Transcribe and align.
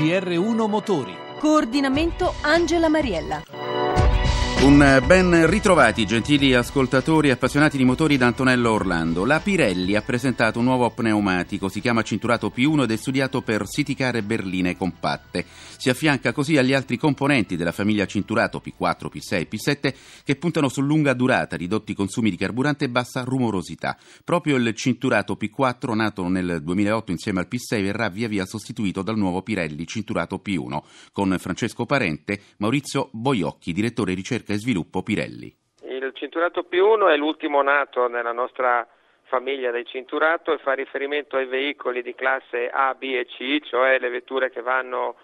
GR1 0.00 0.66
Motori. 0.66 1.14
Coordinamento 1.38 2.32
Angela 2.40 2.88
Mariella. 2.88 3.59
Un 4.62 5.02
ben 5.06 5.48
ritrovati 5.48 6.04
gentili 6.04 6.52
ascoltatori 6.52 7.28
e 7.28 7.30
appassionati 7.30 7.78
di 7.78 7.84
motori 7.84 8.18
da 8.18 8.26
Antonello 8.26 8.72
Orlando. 8.72 9.24
La 9.24 9.40
Pirelli 9.40 9.96
ha 9.96 10.02
presentato 10.02 10.58
un 10.58 10.66
nuovo 10.66 10.90
pneumatico, 10.90 11.70
si 11.70 11.80
chiama 11.80 12.02
Cinturato 12.02 12.52
P1 12.54 12.82
ed 12.82 12.90
è 12.90 12.96
studiato 12.96 13.40
per 13.40 13.66
siticare 13.66 14.22
berline 14.22 14.76
compatte. 14.76 15.46
Si 15.78 15.88
affianca 15.88 16.34
così 16.34 16.58
agli 16.58 16.74
altri 16.74 16.98
componenti 16.98 17.56
della 17.56 17.72
famiglia 17.72 18.04
Cinturato 18.04 18.62
P4, 18.62 19.08
P6 19.10 19.34
e 19.34 19.48
P7 19.48 19.94
che 20.24 20.36
puntano 20.36 20.68
su 20.68 20.82
lunga 20.82 21.14
durata, 21.14 21.56
ridotti 21.56 21.94
consumi 21.94 22.28
di 22.28 22.36
carburante 22.36 22.84
e 22.84 22.90
bassa 22.90 23.24
rumorosità. 23.24 23.96
Proprio 24.22 24.56
il 24.56 24.74
Cinturato 24.74 25.38
P4, 25.40 25.94
nato 25.94 26.28
nel 26.28 26.60
2008 26.62 27.10
insieme 27.12 27.40
al 27.40 27.48
P6, 27.50 27.82
verrà 27.82 28.10
via 28.10 28.28
via 28.28 28.44
sostituito 28.44 29.00
dal 29.00 29.16
nuovo 29.16 29.40
Pirelli 29.40 29.86
Cinturato 29.86 30.42
P1 30.44 30.80
con 31.12 31.34
Francesco 31.38 31.86
Parente, 31.86 32.42
Maurizio 32.58 33.08
Boiocchi, 33.12 33.72
direttore 33.72 34.12
ricerca 34.12 34.48
e 34.54 34.58
sviluppo 34.58 35.02
Pirelli. 35.02 35.54
Il 35.82 36.10
cinturato 36.14 36.66
P1 36.70 37.12
è 37.12 37.16
l'ultimo 37.16 37.62
nato 37.62 38.08
nella 38.08 38.32
nostra 38.32 38.86
famiglia 39.24 39.70
del 39.70 39.86
cinturato 39.86 40.52
e 40.52 40.58
fa 40.58 40.72
riferimento 40.72 41.36
ai 41.36 41.46
veicoli 41.46 42.02
di 42.02 42.14
classe 42.14 42.68
A, 42.68 42.94
B 42.94 43.02
e 43.14 43.26
C, 43.26 43.60
cioè 43.62 43.98
le 43.98 44.08
vetture 44.08 44.50
che 44.50 44.60
vanno 44.60 45.16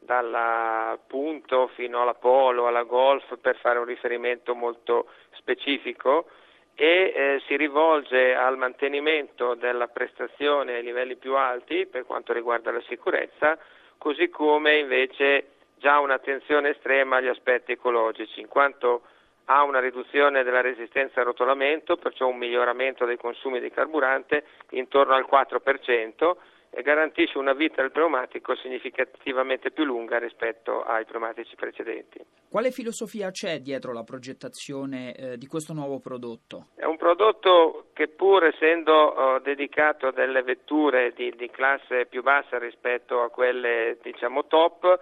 dal 0.00 0.98
punto 1.06 1.68
fino 1.74 2.02
alla 2.02 2.14
Polo, 2.14 2.66
alla 2.66 2.82
Golf, 2.82 3.38
per 3.38 3.56
fare 3.56 3.78
un 3.78 3.84
riferimento 3.84 4.54
molto 4.54 5.08
specifico 5.36 6.26
e 6.74 7.12
eh, 7.14 7.42
si 7.46 7.56
rivolge 7.56 8.34
al 8.34 8.56
mantenimento 8.56 9.54
della 9.54 9.88
prestazione 9.88 10.74
ai 10.74 10.82
livelli 10.82 11.16
più 11.16 11.36
alti 11.36 11.86
per 11.86 12.04
quanto 12.04 12.32
riguarda 12.32 12.72
la 12.72 12.82
sicurezza, 12.88 13.58
così 13.98 14.28
come 14.28 14.78
invece 14.78 15.46
già 15.82 15.98
un'attenzione 15.98 16.70
estrema 16.70 17.16
agli 17.16 17.26
aspetti 17.26 17.72
ecologici, 17.72 18.40
in 18.40 18.46
quanto 18.46 19.02
ha 19.46 19.64
una 19.64 19.80
riduzione 19.80 20.44
della 20.44 20.60
resistenza 20.60 21.18
al 21.18 21.26
rotolamento, 21.26 21.96
perciò 21.96 22.28
un 22.28 22.38
miglioramento 22.38 23.04
dei 23.04 23.16
consumi 23.16 23.58
di 23.58 23.68
carburante 23.68 24.44
intorno 24.70 25.14
al 25.14 25.26
4% 25.28 26.36
e 26.74 26.82
garantisce 26.82 27.36
una 27.36 27.52
vita 27.52 27.82
del 27.82 27.90
pneumatico 27.90 28.54
significativamente 28.54 29.72
più 29.72 29.84
lunga 29.84 30.18
rispetto 30.18 30.84
ai 30.84 31.04
pneumatici 31.04 31.56
precedenti. 31.56 32.24
Quale 32.48 32.70
filosofia 32.70 33.30
c'è 33.30 33.58
dietro 33.58 33.92
la 33.92 34.04
progettazione 34.04 35.14
eh, 35.14 35.36
di 35.36 35.46
questo 35.46 35.74
nuovo 35.74 35.98
prodotto? 35.98 36.68
È 36.76 36.84
un 36.84 36.96
prodotto 36.96 37.88
che 37.92 38.06
pur 38.08 38.44
essendo 38.44 39.36
eh, 39.36 39.40
dedicato 39.42 40.06
a 40.06 40.12
delle 40.12 40.42
vetture 40.42 41.12
di, 41.14 41.34
di 41.36 41.50
classe 41.50 42.06
più 42.06 42.22
bassa 42.22 42.58
rispetto 42.58 43.20
a 43.20 43.28
quelle 43.28 43.98
diciamo 44.00 44.46
top, 44.46 44.98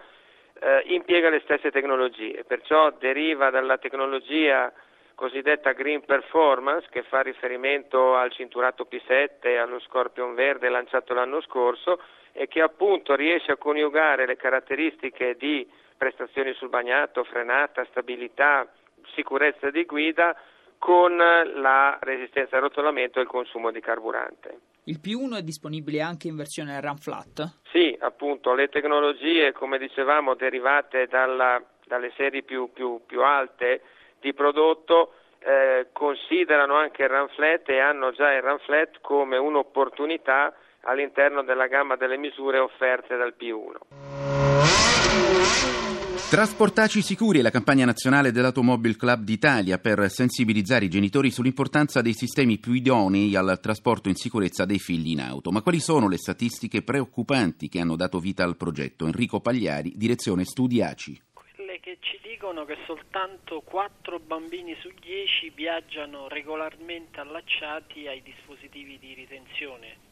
eh, 0.61 0.83
impiega 0.93 1.29
le 1.29 1.41
stesse 1.43 1.71
tecnologie, 1.71 2.43
perciò 2.45 2.91
deriva 2.91 3.49
dalla 3.49 3.79
tecnologia 3.79 4.71
cosiddetta 5.15 5.71
Green 5.71 6.05
Performance 6.05 6.87
che 6.89 7.03
fa 7.03 7.21
riferimento 7.21 8.15
al 8.15 8.31
cinturato 8.31 8.87
P7 8.89 9.29
e 9.41 9.57
allo 9.57 9.79
Scorpion 9.79 10.35
Verde 10.35 10.69
lanciato 10.69 11.13
l'anno 11.13 11.41
scorso 11.41 11.99
e 12.31 12.47
che 12.47 12.61
appunto 12.61 13.15
riesce 13.15 13.51
a 13.51 13.57
coniugare 13.57 14.25
le 14.25 14.35
caratteristiche 14.35 15.35
di 15.35 15.67
prestazioni 15.97 16.53
sul 16.53 16.69
bagnato, 16.69 17.23
frenata, 17.23 17.85
stabilità, 17.85 18.67
sicurezza 19.13 19.69
di 19.69 19.85
guida 19.85 20.35
con 20.77 21.15
la 21.17 21.97
resistenza 22.01 22.55
al 22.55 22.63
rotolamento 22.63 23.19
e 23.19 23.23
il 23.23 23.27
consumo 23.27 23.71
di 23.71 23.79
carburante. 23.79 24.70
Il 24.85 24.99
P1 24.99 25.37
è 25.37 25.41
disponibile 25.43 26.01
anche 26.01 26.27
in 26.27 26.35
versione 26.35 26.81
run 26.81 26.97
flat? 26.97 27.59
Sì, 27.71 27.95
appunto, 27.99 28.55
le 28.55 28.67
tecnologie, 28.67 29.51
come 29.51 29.77
dicevamo, 29.77 30.33
derivate 30.33 31.05
dalla, 31.05 31.61
dalle 31.85 32.11
serie 32.17 32.41
più, 32.41 32.71
più, 32.73 32.99
più, 33.05 33.21
alte 33.21 33.81
di 34.19 34.33
prodotto 34.33 35.13
eh, 35.37 35.89
considerano 35.91 36.73
anche 36.75 37.03
il 37.03 37.09
run 37.09 37.29
flat 37.29 37.69
e 37.69 37.79
hanno 37.79 38.11
già 38.11 38.33
il 38.33 38.41
run 38.41 38.57
flat 38.59 38.99
come 39.01 39.37
un'opportunità 39.37 40.51
all'interno 40.81 41.43
della 41.43 41.67
gamma 41.67 41.95
delle 41.95 42.17
misure 42.17 42.57
offerte 42.57 43.15
dal 43.17 43.35
P1. 43.37 43.75
Trasportaci 46.29 47.01
sicuri 47.01 47.39
è 47.39 47.41
la 47.41 47.49
campagna 47.49 47.85
nazionale 47.85 48.31
dell'Automobile 48.31 48.95
Club 48.95 49.23
d'Italia 49.23 49.79
per 49.79 50.09
sensibilizzare 50.09 50.85
i 50.85 50.89
genitori 50.89 51.29
sull'importanza 51.29 52.01
dei 52.01 52.13
sistemi 52.13 52.57
più 52.57 52.73
idonei 52.73 53.35
al 53.35 53.59
trasporto 53.61 54.09
in 54.09 54.15
sicurezza 54.15 54.65
dei 54.65 54.79
figli 54.79 55.11
in 55.11 55.21
auto. 55.21 55.51
Ma 55.51 55.61
quali 55.61 55.79
sono 55.79 56.07
le 56.07 56.17
statistiche 56.17 56.83
preoccupanti 56.83 57.67
che 57.67 57.79
hanno 57.79 57.95
dato 57.95 58.19
vita 58.19 58.43
al 58.43 58.55
progetto? 58.55 59.05
Enrico 59.05 59.41
Pagliari, 59.41 59.93
direzione 59.95 60.45
Studi 60.45 60.81
ACI 60.81 61.21
Quelle 61.33 61.79
che 61.81 61.97
ci 61.99 62.19
dicono 62.23 62.65
che 62.65 62.77
soltanto 62.85 63.61
4 63.61 64.19
bambini 64.19 64.75
su 64.79 64.89
10 65.01 65.51
viaggiano 65.53 66.27
regolarmente 66.29 67.19
allacciati 67.19 68.07
ai 68.07 68.21
dispositivi 68.21 68.97
di 68.99 69.13
ritenzione 69.13 70.09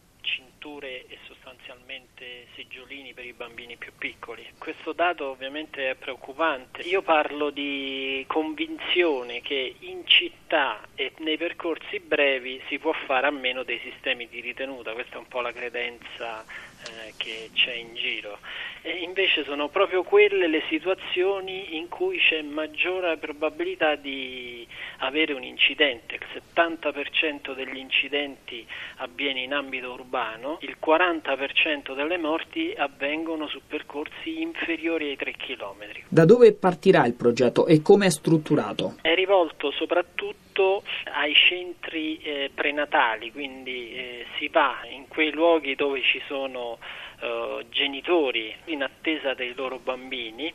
cinture 0.59 1.06
e 1.08 1.18
sostanzialmente 1.25 2.47
seggiolini 2.53 3.14
per 3.14 3.24
i 3.24 3.31
bambini 3.31 3.78
più 3.78 3.94
piccoli. 3.97 4.46
Questo 4.58 4.92
dato 4.92 5.30
ovviamente 5.30 5.90
è 5.90 5.96
preoccupante. 5.96 6.81
Io 6.81 7.02
parlo 7.02 7.50
di 7.50 8.25
convinzione 8.28 9.40
che 9.40 9.75
in 9.80 10.06
città 10.06 10.81
e 10.96 11.14
nei 11.19 11.38
percorsi 11.38 12.00
brevi 12.02 12.62
si 12.68 12.78
può 12.78 12.92
fare 12.92 13.28
a 13.28 13.31
meno 13.31 13.64
dei 13.64 13.80
sistemi 13.80 14.28
di 14.28 14.42
ritenuta, 14.42 14.92
questa 14.92 15.16
è 15.16 15.19
un 15.19 15.28
po' 15.30 15.40
la 15.40 15.53
credenza 15.53 16.44
eh, 16.44 17.14
che 17.18 17.50
c'è 17.53 17.74
in 17.74 17.94
giro. 17.96 18.40
E 18.81 19.00
invece 19.00 19.44
sono 19.44 19.68
proprio 19.68 20.03
quelle 20.03 20.48
le 20.48 20.64
situazioni 20.69 21.75
in 21.78 21.90
cui 21.90 22.18
c'è 22.18 22.42
maggiore 22.42 23.18
probabilità 23.18 23.96
di 23.96 24.66
avere 25.00 25.34
un 25.34 25.44
incidente. 25.44 26.16
Il 26.16 26.42
70% 26.56 27.53
degli 27.53 27.78
incidenti 27.78 28.66
avviene 28.98 29.42
in 29.42 29.53
ambito 29.53 29.92
urbano, 29.92 30.49
il 30.62 30.78
40% 30.84 31.96
delle 31.96 32.18
morti 32.18 32.74
avvengono 32.76 33.48
su 33.48 33.62
percorsi 33.68 34.42
inferiori 34.42 35.10
ai 35.10 35.16
3 35.16 35.34
km. 35.34 35.86
Da 36.08 36.26
dove 36.26 36.54
partirà 36.54 37.06
il 37.06 37.14
progetto 37.14 37.68
e 37.68 37.82
come 37.82 38.08
è 38.08 38.10
strutturato? 38.10 38.96
È 39.02 39.14
rivolto 39.14 39.72
soprattutto 39.72 40.84
ai 41.14 41.34
centri 41.34 42.18
eh, 42.22 42.52
prenatali, 42.54 43.32
quindi 43.32 43.94
eh, 43.94 44.26
si 44.38 44.48
va 44.48 44.80
in 44.90 45.08
quei 45.08 45.32
luoghi 45.32 45.76
dove 45.76 46.02
ci 46.02 46.22
sono 46.28 46.78
eh, 47.22 47.66
genitori 47.70 48.56
in 48.66 48.84
attesa 48.84 49.34
dei 49.34 49.54
loro 49.56 49.80
bambini 49.80 50.54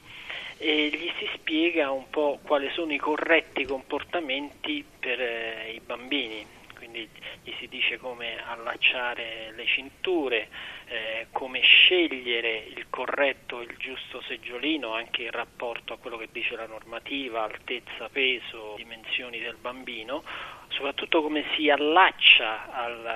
e 0.56 0.88
gli 0.88 1.10
si 1.18 1.28
spiega 1.34 1.90
un 1.90 2.08
po' 2.10 2.38
quali 2.42 2.70
sono 2.72 2.92
i 2.92 2.98
corretti 2.98 3.64
comportamenti 3.64 4.84
per 4.98 5.20
eh, 5.20 5.72
i 5.74 5.80
bambini 5.84 6.62
quindi 6.84 7.08
gli 7.42 7.52
si 7.58 7.66
dice 7.68 7.96
come 7.96 8.36
allacciare 8.46 9.52
le 9.56 9.64
cinture, 9.64 10.48
eh, 10.86 11.26
come 11.32 11.60
scegliere 11.60 12.66
il 12.76 12.86
corretto 12.90 13.62
il 13.62 13.74
giusto 13.78 14.20
seggiolino 14.22 14.92
anche 14.92 15.22
in 15.22 15.30
rapporto 15.30 15.94
a 15.94 15.96
quello 15.96 16.18
che 16.18 16.28
dice 16.30 16.56
la 16.56 16.66
normativa, 16.66 17.42
altezza, 17.42 18.10
peso, 18.10 18.74
dimensioni 18.76 19.40
del 19.40 19.56
bambino, 19.56 20.22
soprattutto 20.68 21.22
come 21.22 21.44
si 21.54 21.70
allaccia 21.70 22.70
al, 22.70 23.06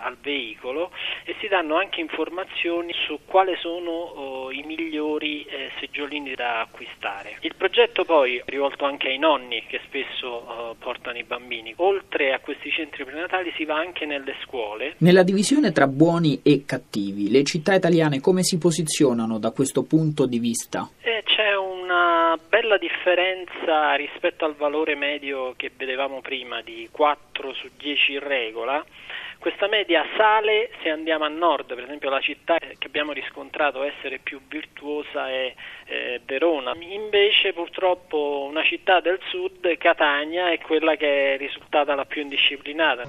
al 0.00 0.16
veicolo 0.16 0.90
e 1.24 1.34
si 1.40 1.48
danno 1.48 1.76
anche 1.76 2.00
informazioni 2.00 2.94
su 3.06 3.20
quali 3.26 3.54
sono 3.56 3.90
oh, 3.90 4.50
i 4.50 4.62
migliori 4.62 5.37
eh, 5.37 5.37
seggiolini 5.78 6.34
da 6.34 6.60
acquistare. 6.60 7.38
Il 7.40 7.54
progetto 7.56 8.04
poi 8.04 8.36
è 8.36 8.42
rivolto 8.46 8.84
anche 8.84 9.08
ai 9.08 9.18
nonni 9.18 9.64
che 9.66 9.80
spesso 9.86 10.26
oh, 10.26 10.74
portano 10.78 11.18
i 11.18 11.24
bambini. 11.24 11.72
Oltre 11.76 12.32
a 12.32 12.40
questi 12.40 12.70
centri 12.70 13.04
prenatali 13.04 13.52
si 13.56 13.64
va 13.64 13.76
anche 13.76 14.06
nelle 14.06 14.34
scuole. 14.44 14.94
Nella 14.98 15.22
divisione 15.22 15.72
tra 15.72 15.86
buoni 15.86 16.40
e 16.42 16.64
cattivi, 16.64 17.30
le 17.30 17.44
città 17.44 17.74
italiane 17.74 18.20
come 18.20 18.42
si 18.42 18.58
posizionano 18.58 19.38
da 19.38 19.50
questo 19.50 19.84
punto 19.84 20.26
di 20.26 20.38
vista? 20.38 20.88
Eh, 21.00 21.22
c'è 21.24 21.56
una 21.56 22.38
bella 22.48 22.76
differenza 22.78 23.94
rispetto 23.94 24.44
al 24.44 24.54
valore 24.54 24.94
medio 24.94 25.54
che 25.56 25.70
vedevamo 25.76 26.20
prima 26.20 26.60
di 26.62 26.88
4 26.90 27.54
su 27.54 27.68
10 27.76 28.12
in 28.12 28.20
regola. 28.20 28.84
Questa 29.38 29.68
media 29.68 30.04
sale 30.16 30.70
se 30.82 30.90
andiamo 30.90 31.24
a 31.24 31.28
nord, 31.28 31.72
per 31.74 31.84
esempio 31.84 32.10
la 32.10 32.20
città 32.20 32.58
che 32.58 32.86
abbiamo 32.86 33.12
riscontrato 33.12 33.84
essere 33.84 34.18
più 34.18 34.40
virtuosa 34.48 35.28
è 35.28 35.54
eh, 35.86 36.20
Verona. 36.24 36.74
Invece 36.80 37.52
purtroppo 37.52 38.46
una 38.50 38.64
città 38.64 39.00
del 39.00 39.20
sud, 39.30 39.76
Catania, 39.78 40.50
è 40.50 40.58
quella 40.58 40.96
che 40.96 41.34
è 41.34 41.38
risultata 41.38 41.94
la 41.94 42.04
più 42.04 42.22
indisciplinata. 42.22 43.04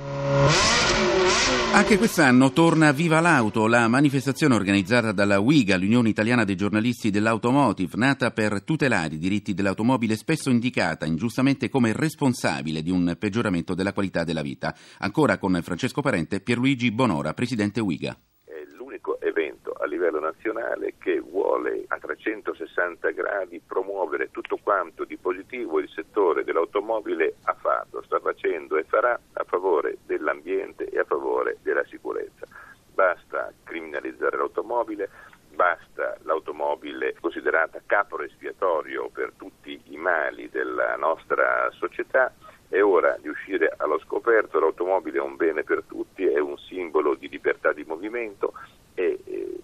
Anche 1.71 1.97
quest'anno 1.97 2.51
torna 2.51 2.91
Viva 2.91 3.19
l'Auto, 3.19 3.67
la 3.67 3.87
manifestazione 3.87 4.55
organizzata 4.55 5.11
dalla 5.11 5.39
UIGA, 5.39 5.77
l'Unione 5.77 6.09
Italiana 6.09 6.43
dei 6.43 6.55
Giornalisti 6.55 7.09
dell'Automotive, 7.09 7.91
nata 7.95 8.31
per 8.31 8.63
tutelare 8.63 9.15
i 9.15 9.17
diritti 9.17 9.53
dell'automobile, 9.53 10.15
spesso 10.15 10.49
indicata 10.49 11.05
ingiustamente 11.05 11.69
come 11.69 11.93
responsabile 11.93 12.81
di 12.81 12.91
un 12.91 13.15
peggioramento 13.19 13.73
della 13.75 13.93
qualità 13.93 14.23
della 14.23 14.41
vita. 14.41 14.75
Ancora 14.99 15.37
con 15.37 15.59
Francesco 15.61 16.01
Parente, 16.19 16.41
Pierluigi 16.41 16.91
Bonora, 16.91 17.33
presidente 17.33 17.79
UIGA. 17.79 18.17
È 18.43 18.61
l'unico 18.75 19.21
evento 19.21 19.71
a 19.71 19.85
livello 19.85 20.19
nazionale 20.19 20.95
che 20.97 21.21
vuole 21.21 21.85
a 21.87 21.97
360 21.97 23.11
gradi 23.11 23.61
promuovere 23.65 24.29
tutto 24.29 24.59
quanto 24.61 25.05
di 25.05 25.15
positivo 25.15 25.79
il 25.79 25.87
settore 25.87 26.43
dell'automobile 26.43 27.35
ha 27.43 27.53
fatto, 27.53 28.01
sta 28.03 28.19
facendo 28.19 28.75
e 28.75 28.83
farà 28.83 29.17
a 29.31 29.43
favore 29.45 29.99
dell'ambiente 30.05 30.89
e 30.89 30.99
a 30.99 31.05
favore 31.05 31.57
della 31.61 31.85
sicurezza. 31.85 32.45
Basta 32.93 33.53
criminalizzare 33.63 34.35
l'automobile, 34.35 35.09
basta 35.55 36.17
l'automobile 36.23 37.15
considerata 37.21 37.81
capro 37.85 38.23
espiatorio 38.23 39.09
per 39.09 39.31
tutti 39.37 39.79
i 39.85 39.95
mali 39.95 40.49
della 40.49 40.97
nostra 40.97 41.69
società 41.71 42.33
è 42.69 42.81
ora 42.83 43.17
di 43.19 43.27
uscire 43.27 43.73
allo 43.77 43.99
scoperto, 43.99 44.59
l'automobile 44.59 45.17
è 45.17 45.21
un 45.21 45.35
bene 45.35 45.63
per 45.63 45.83
tutti, 45.87 46.25
è 46.25 46.39
un 46.39 46.57
simbolo 46.57 47.15
di 47.15 47.27
libertà 47.27 47.73
di 47.73 47.83
movimento 47.83 48.53
e 48.93 49.19
eh, 49.25 49.59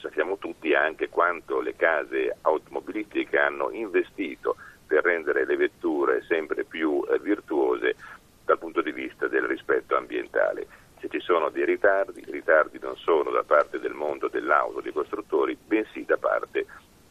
sappiamo 0.00 0.36
tutti 0.36 0.74
anche 0.74 1.08
quanto 1.08 1.60
le 1.60 1.74
case 1.74 2.36
automobilistiche 2.42 3.38
hanno 3.38 3.70
investito 3.70 4.56
per 4.86 5.04
rendere 5.04 5.46
le 5.46 5.56
vetture 5.56 6.22
sempre 6.28 6.64
più 6.64 7.02
eh, 7.08 7.18
virtuose 7.18 7.96
dal 8.44 8.58
punto 8.58 8.82
di 8.82 8.92
vista 8.92 9.26
del 9.26 9.44
rispetto 9.44 9.96
ambientale. 9.96 10.66
Se 11.00 11.08
ci 11.08 11.20
sono 11.20 11.48
dei 11.48 11.64
ritardi, 11.64 12.20
i 12.26 12.30
ritardi 12.30 12.78
non 12.78 12.94
sono 12.96 13.30
da 13.30 13.42
parte 13.42 13.78
del 13.78 13.94
mondo 13.94 14.28
dell'auto, 14.28 14.82
dei 14.82 14.92
costruttori, 14.92 15.56
bensì 15.56 16.04
da 16.04 16.18
parte 16.18 16.66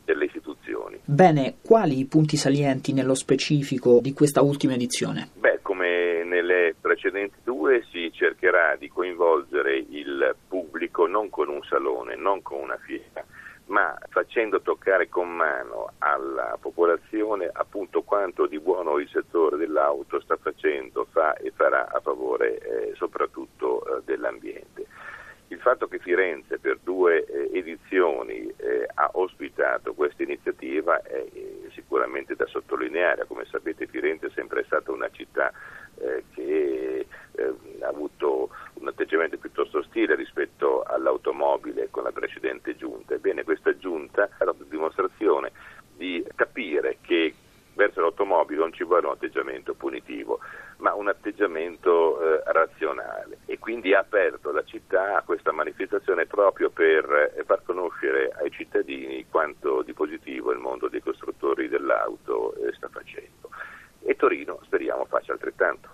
delle 0.05 0.25
istituzioni. 0.25 0.99
Bene, 1.05 1.55
quali 1.61 1.99
i 1.99 2.05
punti 2.05 2.35
salienti 2.35 2.93
nello 2.93 3.13
specifico 3.13 3.99
di 4.01 4.13
questa 4.13 4.41
ultima 4.41 4.73
edizione? 4.73 5.29
Precedenti 7.09 7.37
due 7.43 7.83
si 7.89 8.11
cercherà 8.13 8.75
di 8.75 8.87
coinvolgere 8.87 9.77
il 9.77 10.35
pubblico 10.47 11.07
non 11.07 11.29
con 11.29 11.49
un 11.49 11.63
salone, 11.63 12.15
non 12.15 12.41
con 12.43 12.61
una 12.61 12.77
fiera, 12.77 13.25
ma 13.65 13.97
facendo 14.09 14.61
toccare 14.61 15.09
con 15.09 15.29
mano 15.29 15.93
alla 15.99 16.57
popolazione 16.59 17.49
appunto 17.51 18.03
quanto 18.03 18.45
di 18.45 18.59
buono 18.59 18.99
il 18.99 19.09
settore 19.09 19.57
dell'auto 19.57 20.19
sta 20.21 20.37
facendo, 20.37 21.07
fa 21.11 21.33
e 21.35 21.51
farà 21.55 21.89
a 21.89 21.99
favore 21.99 22.59
eh, 22.59 22.93
soprattutto 22.95 23.83
eh, 23.83 24.01
dell'ambiente. 24.05 24.85
Il 25.47 25.59
fatto 25.59 25.87
che 25.87 25.97
Firenze 25.97 26.59
per 26.59 26.77
due 26.83 27.25
eh, 27.25 27.49
edizioni 27.57 28.53
eh, 28.57 28.87
ha 28.93 29.09
ospitato 29.13 29.95
questa 29.95 30.21
iniziativa 30.21 31.01
è 31.01 31.25
eh, 31.33 31.69
sicuramente 31.73 32.35
da 32.35 32.45
sottolineare. 32.45 33.25
Come 33.25 33.45
sapete 33.45 33.87
Firenze 33.87 34.27
è 34.27 34.31
sempre 34.35 34.63
stata 34.65 34.91
una 34.91 35.09
città 35.09 35.51
eh, 36.01 36.23
che 36.33 36.78
eh, 37.39 37.83
ha 37.83 37.87
avuto 37.87 38.49
un 38.75 38.87
atteggiamento 38.87 39.37
piuttosto 39.37 39.79
ostile 39.79 40.15
rispetto 40.15 40.83
all'automobile 40.83 41.89
con 41.89 42.03
la 42.03 42.11
precedente 42.11 42.75
giunta. 42.75 43.13
Ebbene, 43.13 43.43
questa 43.43 43.75
giunta 43.77 44.29
ha 44.37 44.45
dato 44.45 44.63
dimostrazione 44.63 45.51
di 45.95 46.25
capire 46.35 46.97
che 47.01 47.33
verso 47.79 48.01
l'automobile 48.01 48.59
non 48.59 48.73
ci 48.73 48.83
vuole 48.83 49.05
un 49.05 49.13
atteggiamento 49.13 49.73
punitivo, 49.73 50.39
ma 50.79 50.93
un 50.93 51.07
atteggiamento 51.07 52.19
eh, 52.21 52.43
razionale 52.51 53.37
e 53.45 53.57
quindi 53.57 53.93
ha 53.93 53.99
aperto 53.99 54.51
la 54.51 54.63
città 54.65 55.17
a 55.17 55.21
questa 55.21 55.53
manifestazione 55.53 56.25
proprio 56.25 56.69
per 56.69 57.33
eh, 57.37 57.43
far 57.45 57.63
conoscere 57.63 58.31
ai 58.41 58.51
cittadini 58.51 59.25
quanto 59.29 59.81
di 59.81 59.93
positivo 59.93 60.51
il 60.51 60.59
mondo 60.59 60.89
dei 60.89 61.01
costruttori 61.01 61.69
dell'auto 61.69 62.53
eh, 62.55 62.73
sta 62.73 62.89
facendo. 62.89 63.49
E 64.03 64.15
Torino 64.15 64.59
speriamo 64.65 65.05
faccia 65.05 65.33
altrettanto. 65.33 65.89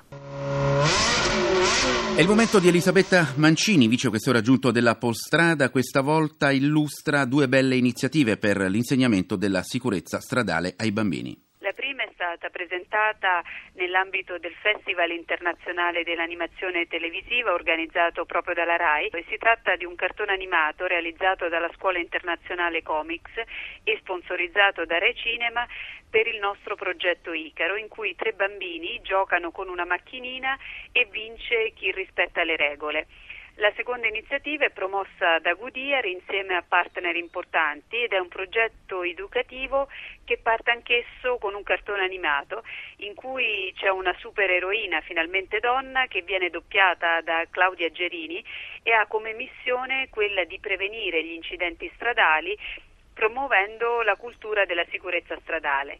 È 2.16 2.22
il 2.22 2.28
momento 2.28 2.60
di 2.60 2.69
Elisabetta 2.69 3.34
Mancini, 3.36 3.88
vicequestore 3.88 4.38
aggiunto 4.38 4.72
della 4.72 4.96
Polstrada, 4.96 5.69
questa 5.69 6.02
volta 6.02 6.50
illustra 6.52 7.25
due 7.25 7.50
belle 7.50 7.75
iniziative 7.75 8.38
per 8.38 8.57
l'insegnamento 8.69 9.36
della 9.36 9.63
sicurezza 9.63 10.22
stradale 10.22 10.74
ai 10.78 10.92
bambini 10.92 11.44
stata 12.45 12.50
presentata 12.50 13.44
nell'ambito 13.74 14.38
del 14.38 14.53
Festival 14.62 15.12
internazionale 15.12 16.03
dell'animazione 16.03 16.88
televisiva 16.88 17.53
organizzato 17.53 18.25
proprio 18.25 18.53
dalla 18.53 18.75
RAI. 18.75 19.09
Si 19.27 19.38
tratta 19.38 19.75
di 19.75 19.86
un 19.86 19.95
cartone 19.95 20.31
animato 20.31 20.86
realizzato 20.86 21.47
dalla 21.50 21.69
Scuola 21.75 22.00
Internazionale 22.00 22.83
Comics 22.83 23.31
e 23.83 23.97
sponsorizzato 24.00 24.86
da 24.86 25.00
Rai 25.00 25.15
Cinema 25.15 25.65
per 26.09 26.27
il 26.27 26.39
nostro 26.39 26.75
progetto 26.75 27.33
Icaro, 27.33 27.75
in 27.75 27.88
cui 27.88 28.15
tre 28.15 28.33
bambini 28.33 29.01
giocano 29.01 29.51
con 29.51 29.69
una 29.69 29.86
macchinina 29.86 30.57
e 30.91 31.07
vince 31.09 31.71
chi 31.74 31.91
rispetta 31.91 32.44
le 32.44 32.56
regole. 32.56 33.07
La 33.60 33.72
seconda 33.78 34.06
iniziativa 34.07 34.66
è 34.66 34.69
promossa 34.69 35.40
da 35.40 35.54
Goodyear 35.54 36.04
insieme 36.06 36.56
a 36.56 36.63
partner 36.68 37.16
importanti 37.16 38.04
ed 38.04 38.12
è 38.12 38.19
un 38.19 38.28
progetto 38.28 39.02
educativo 39.02 39.88
che 40.25 40.38
parte 40.38 40.72
anch'esso 40.72 41.38
con 41.38 41.56
un 41.56 41.63
cartone 41.63 42.04
animato 42.04 42.66
in 42.98 43.16
cui 43.16 43.72
c'è 43.78 43.88
una 43.88 44.13
supereroina 44.19 45.00
finalmente 45.02 45.62
donna 45.62 46.06
che 46.07 46.22
viene 46.24 46.50
doppiata 46.50 47.22
da 47.22 47.46
Claudia 47.50 47.90
Gerini 47.92 48.44
e 48.84 48.92
ha 48.92 49.06
come 49.06 49.31
missione 49.31 50.10
quella 50.10 50.44
di 50.44 50.60
prevenire 50.60 51.24
gli 51.24 51.31
incidenti 51.31 51.90
stradali 51.96 52.58
promuovendo 53.13 54.01
la 54.01 54.18
cultura 54.18 54.66
della 54.66 54.86
sicurezza 54.92 55.40
stradale. 55.40 56.00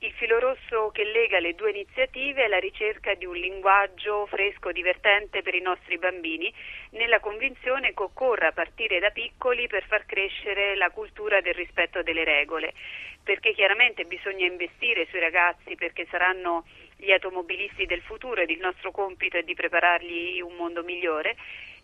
Il 0.00 0.12
filo 0.12 0.38
rosso 0.38 0.90
che 0.90 1.04
lega 1.04 1.38
le 1.38 1.54
due 1.54 1.70
iniziative 1.70 2.44
è 2.44 2.48
la 2.48 2.58
ricerca 2.58 3.14
di 3.14 3.24
un 3.24 3.34
linguaggio 3.34 4.26
fresco, 4.26 4.70
divertente 4.70 5.40
per 5.40 5.54
i 5.54 5.62
nostri 5.62 5.96
bambini, 5.96 6.52
nella 6.90 7.18
convinzione 7.18 7.94
che 7.94 8.02
occorra 8.02 8.52
partire 8.52 8.98
da 8.98 9.08
piccoli 9.08 9.66
per 9.68 9.86
far 9.86 10.04
crescere 10.04 10.76
la 10.76 10.90
cultura 10.90 11.40
del 11.40 11.54
rispetto 11.54 12.02
delle 12.02 12.24
regole, 12.24 12.74
perché 13.22 13.54
chiaramente 13.54 14.04
bisogna 14.04 14.44
investire 14.44 15.06
sui 15.08 15.18
ragazzi 15.18 15.74
perché 15.76 16.06
saranno 16.10 16.66
gli 16.98 17.10
automobilisti 17.10 17.86
del 17.86 18.02
futuro 18.02 18.42
ed 18.42 18.50
il 18.50 18.60
nostro 18.60 18.90
compito 18.90 19.38
è 19.38 19.42
di 19.44 19.54
preparargli 19.54 20.42
un 20.42 20.56
mondo 20.56 20.82
migliore 20.82 21.36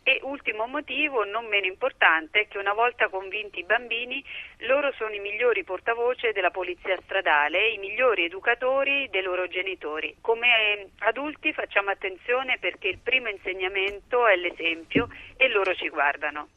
e 0.03 0.21
ultimo 0.23 0.67
motivo, 0.67 1.25
non 1.25 1.47
meno 1.47 1.67
importante, 1.67 2.41
è 2.41 2.49
che 2.49 2.59
una 2.59 2.73
volta 2.73 3.09
convinti 3.09 3.61
i 3.61 3.65
bambini, 3.65 4.23
loro 4.67 4.93
sono 4.97 5.15
i 5.15 5.21
migliori 5.21 5.65
portavoce 5.65 6.33
della 6.33 6.51
polizia 6.51 6.99
stradale, 7.05 7.71
i 7.71 7.79
migliori 7.79 8.25
educatori 8.25 9.09
dei 9.11 9.23
loro 9.23 9.47
genitori. 9.49 10.17
Come 10.21 10.91
adulti 10.99 11.53
facciamo 11.53 11.91
attenzione 11.91 12.59
perché 12.61 12.89
il 12.89 12.99
primo 12.99 13.29
insegnamento 13.29 14.27
è 14.27 14.37
l'esempio 14.37 15.09
e 15.37 15.49
loro 15.49 15.75
ci 15.75 15.89
guardano. 15.89 16.49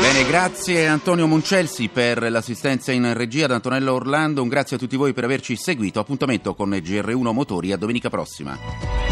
Bene, 0.00 0.26
grazie 0.26 0.86
Antonio 0.86 1.26
Moncelsi 1.26 1.88
per 1.88 2.30
l'assistenza 2.30 2.90
in 2.90 3.12
regia 3.14 3.44
ad 3.44 3.52
Antonello 3.52 3.92
Orlando, 3.92 4.42
un 4.42 4.48
grazie 4.48 4.76
a 4.76 4.78
tutti 4.78 4.96
voi 4.96 5.12
per 5.12 5.24
averci 5.24 5.56
seguito, 5.56 6.00
appuntamento 6.00 6.54
con 6.54 6.70
GR1 6.70 7.32
Motori 7.32 7.72
a 7.72 7.76
domenica 7.76 8.08
prossima. 8.08 9.09